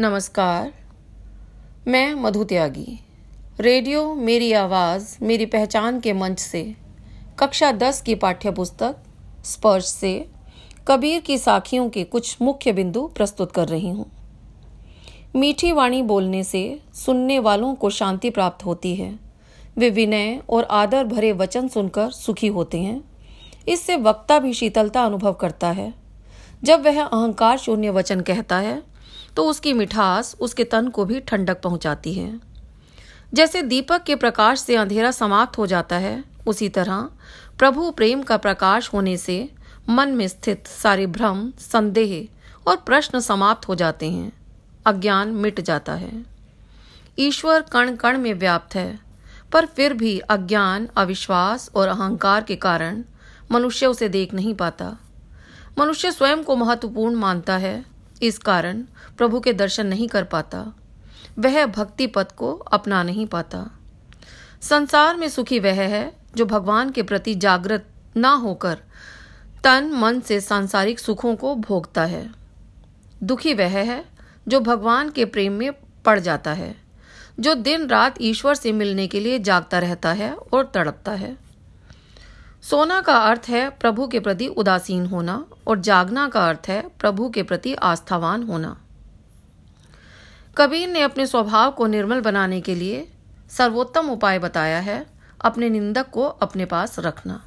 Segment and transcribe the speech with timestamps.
[0.00, 0.72] नमस्कार,
[1.88, 3.00] मैं मधु त्यागी।
[3.60, 6.74] रेडियो मेरी आवाज़, मेरी पहचान के मंच से,
[7.38, 8.96] कक्षा दस की पाठ्य पुस्तक
[9.44, 10.28] स्पर्श से,
[10.88, 14.10] कबीर की साखियों के कुछ मुख्य बिंदु प्रस्तुत कर रही हूँ।
[15.36, 19.18] मीठी वाणी बोलने से सुनने वालों को शांति प्राप्त होती है।
[19.76, 23.04] वे विनय और आदर भरे वचन सुनकर सुखी होते हैं।
[23.68, 25.94] इससे वक्ता भी शीतलता अनुभव करता है।
[26.64, 28.93] जब वह अहंकार शून्य वचन कहता है
[29.36, 32.40] तो उसकी मिठास उसके तन को भी ठंडक पहुंचाती है।
[33.34, 37.08] जैसे दीपक के प्रकाश से अंधेरा समाप्त हो जाता है, उसी तरह
[37.58, 39.50] प्रभु प्रेम का प्रकाश होने से
[39.88, 42.28] मन में स्थित सारे भ्रम, संदेह
[42.70, 44.32] और प्रश्न समाप्त हो जाते हैं।
[44.86, 46.24] अज्ञान मिट जाता है।
[47.18, 48.98] ईश्वर कण कण में व्याप्त है,
[49.52, 53.04] पर फिर भी अज्ञान, अविश्वास और अहंकार के कारण
[53.50, 54.96] मनुष्य उसे देख नहीं पाता।
[55.78, 57.93] मनुष्य स्वयं को महत्वपूर्ण मानता है
[58.24, 58.82] इस कारण
[59.18, 60.74] प्रभु के दर्शन नहीं कर पाता।
[61.38, 63.70] वह भक्ति पथ को अपना नहीं पाता।
[64.60, 67.86] संसार में सुखी वह है जो भगवान के प्रति जागृत
[68.16, 68.78] ना होकर
[69.64, 72.30] तन मन से सांसारिक सुखों को भोगता है।
[73.22, 74.04] दुखी वह है
[74.48, 75.72] जो भगवान के प्रेम में
[76.04, 76.74] पड़ जाता है,
[77.40, 81.43] जो दिन रात ईश्वर से मिलने के लिए जागता रहता है और तड़पता है।
[82.64, 87.28] सोना का अर्थ है प्रभु के प्रति उदासीन होना और जागना का अर्थ है प्रभु
[87.28, 88.76] के प्रति आस्थावान होना।
[90.56, 93.06] कबीर ने अपने स्वभाव को निर्मल बनाने के लिए
[93.50, 95.06] सर्वोत्तम उपाय बताया है,
[95.40, 97.40] अपने निंदक को अपने पास रखना।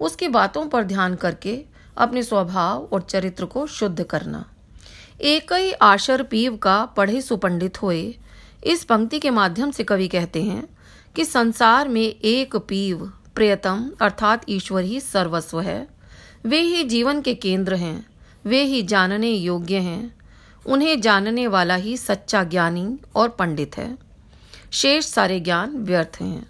[0.00, 1.64] उसकी बातों पर ध्यान करके
[1.96, 4.44] अपने स्वभाव और चरित्र को शुद्ध करना।
[5.20, 8.18] एक ही आशर पीव का पढ़े सुपंडित होए,
[8.64, 10.68] इस पंक्ति के माध्यम से कवि कहते हैं
[11.16, 15.88] कि संसार में एक पीव प्रियतम अर्थात ईश्वर ही सर्वस्व है।
[16.46, 18.06] वे ही जीवन के केंद्र हैं।
[18.44, 20.14] वे ही जानने योग्य हैं।
[20.66, 23.98] उन्हें जानने वाला ही सच्चा ज्ञानी और पंडित है।
[24.72, 26.46] शेष सारे ज्ञान व्यर्थ हैं।